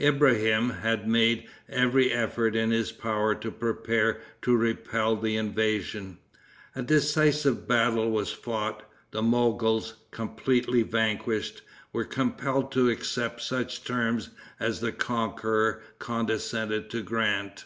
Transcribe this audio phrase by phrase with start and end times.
[0.00, 6.18] Ibrahim had made every effort in his power to prepare to repel the invasion.
[6.74, 8.82] A decisive battle was fought.
[9.12, 11.62] The Mogols, completely vanquished,
[11.92, 17.64] were compelled to accept such terms as the conqueror condescended to grant.